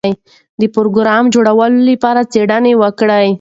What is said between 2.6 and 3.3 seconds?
وکړئ.